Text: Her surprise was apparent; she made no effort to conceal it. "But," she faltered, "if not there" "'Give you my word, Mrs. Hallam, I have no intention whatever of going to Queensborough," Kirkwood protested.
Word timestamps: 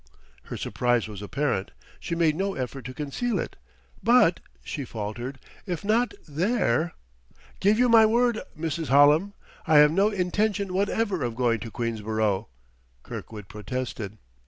Her 0.45 0.57
surprise 0.57 1.07
was 1.07 1.21
apparent; 1.21 1.69
she 1.99 2.15
made 2.15 2.35
no 2.35 2.55
effort 2.55 2.85
to 2.85 2.93
conceal 2.95 3.37
it. 3.37 3.55
"But," 4.01 4.39
she 4.63 4.83
faltered, 4.83 5.37
"if 5.67 5.85
not 5.85 6.15
there" 6.27 6.93
"'Give 7.59 7.77
you 7.77 7.87
my 7.87 8.07
word, 8.07 8.41
Mrs. 8.57 8.87
Hallam, 8.87 9.33
I 9.67 9.75
have 9.77 9.91
no 9.91 10.09
intention 10.09 10.73
whatever 10.73 11.21
of 11.23 11.35
going 11.35 11.59
to 11.59 11.69
Queensborough," 11.69 12.47
Kirkwood 13.03 13.47
protested. 13.47 14.17